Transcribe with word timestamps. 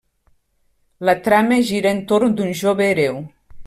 La 1.09 1.15
trama 1.27 1.61
gira 1.69 1.95
entorn 1.99 2.37
d'un 2.41 2.53
jove 2.65 2.93
hereu. 2.93 3.27